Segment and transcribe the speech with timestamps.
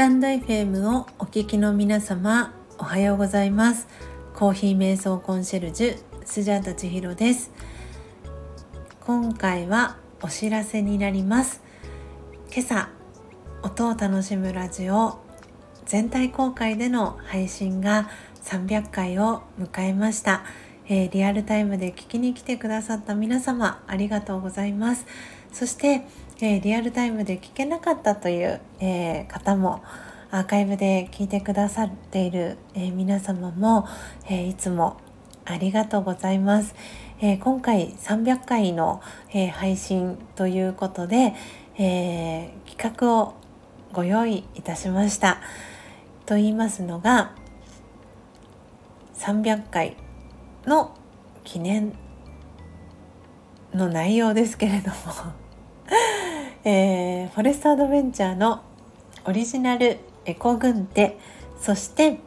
[0.00, 3.86] タンド FM をお聞きの皆様おはようございます。
[4.34, 7.52] コーヒー瞑想コンシェルジュスジャータ千尋です。
[9.00, 11.60] 今回はお知らせになります。
[12.50, 12.88] 今朝
[13.62, 15.18] 音を楽しむラジオ
[15.84, 18.08] 全体公開での配信が
[18.42, 20.44] 300回を迎えました、
[20.92, 25.06] えー、リアルタイムで聞きに来てくださった皆様ありがとうございます
[25.52, 26.02] そして、
[26.40, 29.84] えー、リアルタイムで聞けなかったという、えー、方も
[30.32, 33.88] アーカイブで聞いてくださっている、え皆様も、
[34.28, 34.98] えいつも
[35.44, 36.76] ありがとうございます。
[37.20, 39.02] え今回300回の、
[39.32, 41.34] え配信ということで、
[41.78, 43.34] え企画を
[43.92, 45.40] ご用意いたしました。
[46.26, 47.32] と言いますのが
[49.14, 49.96] 300回
[50.66, 50.94] の
[51.44, 51.92] 記念
[53.74, 54.96] の内容ですけれども
[56.64, 58.60] えー、フォレストアドベンチャーの
[59.24, 61.18] オリジナルエコ軍手
[61.58, 62.18] そして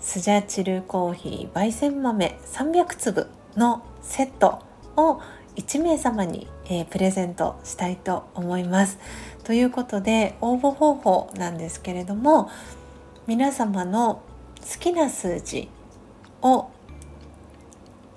[0.00, 4.60] スジャチルコーヒー焙煎豆300粒のセット
[4.96, 5.20] を
[5.56, 8.98] 1名様に、えー、プレゼントしたいと思います。
[9.44, 12.50] ということで応募方法なんですけれども
[13.26, 14.22] 皆様の
[14.60, 15.68] 好きな数字
[16.42, 16.70] を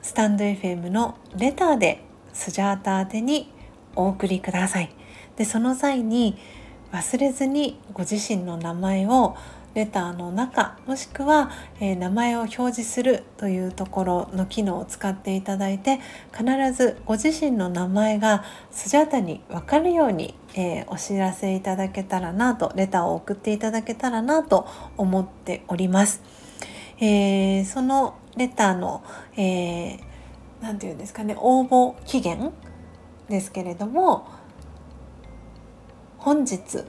[0.01, 3.51] スタンド FM のレターでスジャータ宛てに
[3.95, 4.89] お送りください。
[5.37, 6.37] でその際に
[6.91, 9.35] 忘れずにご自身の名前を
[9.73, 11.49] レターの中もしくは、
[11.79, 15.99] えー、名前を表示するというところの機能を使っていただいて
[16.31, 26.42] 必ずご自身の名前がスジャータに分かるように、えー、お知らせいただけたらなとレターを送っていただけたらなと思っております。
[27.05, 29.03] えー、そのレターの、
[29.35, 32.53] えー、て言うんですかね応募期限
[33.27, 34.25] ですけれども
[36.17, 36.85] 本日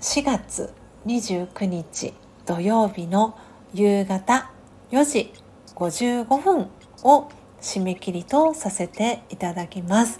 [0.00, 0.74] 4月
[1.06, 2.12] 29日
[2.44, 3.38] 土曜日の
[3.72, 4.50] 夕方
[4.90, 5.32] 4時
[5.76, 6.66] 55分
[7.04, 7.28] を
[7.60, 10.18] 締め切りとさせていただきます。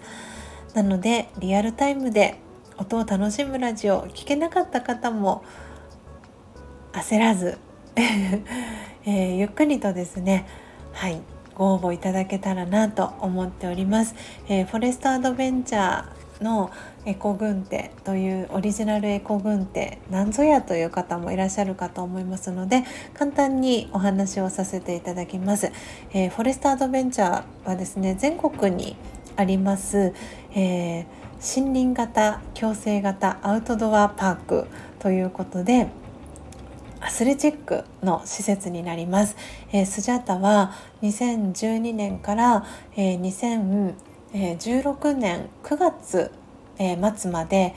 [0.75, 2.38] なのでリアルタイムで
[2.78, 5.42] 音を楽しむラジオを聞けなかった方も
[6.92, 7.59] 焦らず
[9.05, 10.47] えー、ゆっくりとですね
[10.93, 11.21] はい
[11.55, 14.15] ご応募いただけたらなと思っております、
[14.49, 16.71] えー、フォレストアドベンチャーの
[17.05, 22.84] エコ軍手というオリジナルエコ軍手なんぞやという方もいらっしゃるかと思いますので
[23.15, 25.71] 簡単にお話をさせていただきます、
[26.12, 28.97] えー、フォレストアドベンチャーはですね全国に
[29.37, 30.12] あります、
[30.55, 31.06] え、
[31.41, 34.66] 森林型共生型アウトドアパーク
[34.99, 35.89] ということで
[37.00, 39.37] アスレチックの施設になります、
[39.72, 42.66] えー、スジャタは2012年から、
[42.97, 43.94] えー、
[44.33, 46.31] 2016年9月、
[46.78, 47.75] えー、末まで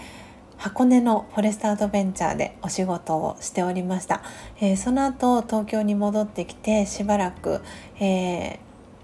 [0.58, 4.24] 箱根のフォレストアドベンチャーでお仕事をしておりました、
[4.60, 7.62] えー、その後東京に戻ってきてしばらく、
[8.00, 8.58] えー、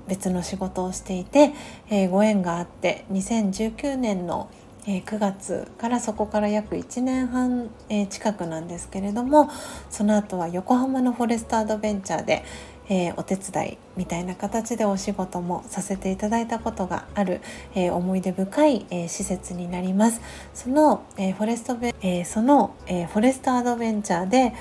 [0.07, 1.53] 別の仕事をしていて、
[1.89, 4.49] えー、ご縁があって2019年の
[4.89, 9.47] え9月からそこから約1年半、え近くなんですけれども
[9.91, 12.43] その後は横浜のフォレストアドベンチャーで、
[12.89, 17.41] えお手伝いみたいな形でお仕事もさせていただいたことがある、
[17.75, 20.21] え思い出深い、え施設になります。
[20.55, 24.53] その、えフォレストベ、えその、えフォレストアドベンチャーで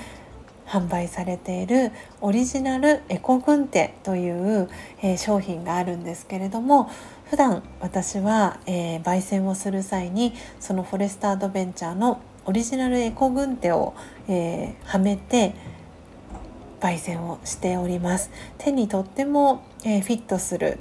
[0.67, 1.91] 販売されている
[2.21, 4.69] オリジナルエコ軍手という、
[5.01, 6.91] え商品があるんですけれども
[7.29, 13.93] 普段私は、えー、焙煎をする際にそのフォレストアドベンチャーのオリジナルエコ軍手を、
[14.27, 15.53] えー、はめて
[16.79, 18.31] 焙煎をしております。
[18.57, 20.79] 手にとっても、えー、フィットする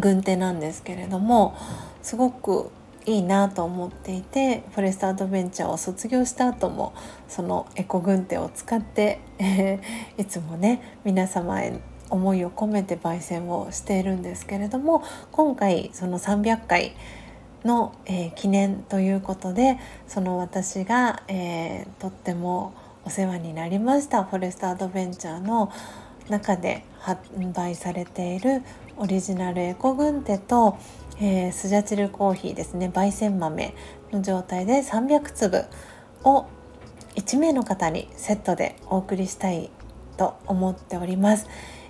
[0.00, 1.56] 軍手なんですけれども
[2.02, 2.70] すごく
[3.06, 6.92] いいなと思っていてフォレストアドベンチャーを卒業した後も
[7.28, 11.78] そのエコ軍手を使って、えー、いつもね皆様へ
[12.10, 15.02] 思いを込めて焙煎をしているんですけれども
[15.32, 16.94] 今回その300回
[17.64, 22.74] の、えー、記念ということでその私が、えー、とっても
[23.04, 25.72] お世話になりましたフォレストアドベンチャーの
[26.28, 28.62] 中で販売されている
[28.96, 30.78] オリジナルエコ軍手と、
[31.18, 33.74] えー、スジャチルコーヒーですね焙煎豆
[34.12, 35.64] の状態で300粒
[36.24, 36.46] を
[37.16, 39.70] 1名の方にセットでお送りしたい
[40.20, 41.46] と思っております。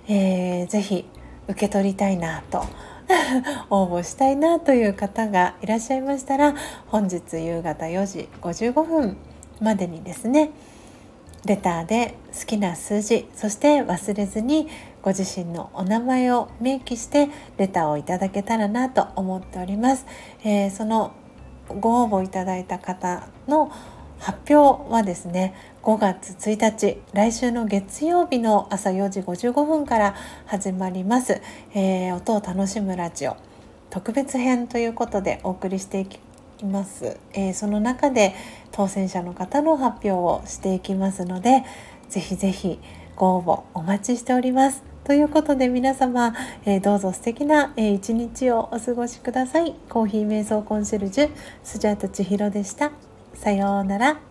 [0.07, 1.05] えー、ぜひ
[1.49, 2.63] 受け取りたいなと
[3.69, 6.55] 応募したいなという方がいらっしゃいましたら
[6.87, 9.17] 本日夕方4時55分
[9.59, 10.51] までにですね
[11.45, 14.69] レターで好きな数字そして忘れずに
[15.01, 20.05] ご自身のお名前を明記してレターをいただけたらなと思っております、
[20.43, 21.11] えー、その
[21.67, 23.71] ご応募いただいた方の
[24.21, 30.15] 発表はですね5月1日来週の月曜日の朝4時55分から
[30.45, 31.41] 始まります、
[31.73, 33.35] えー、音を楽しむラジオ
[33.89, 36.19] 特別編ということでお送りしていき
[36.63, 38.35] ます、えー、その中で
[38.71, 41.63] 当選者の方の発表をしていきますので
[42.07, 42.79] ぜひぜひ
[43.15, 44.83] ご応募お待ちしております。
[45.03, 46.33] ということで皆様、
[46.65, 49.75] えー、どうぞ素敵な、えー、一日をお過ごしください。
[49.89, 51.31] コーヒー瞑想コンシェルジュ
[51.63, 53.10] スジャータ千尋でした。
[53.33, 54.30] さようなら。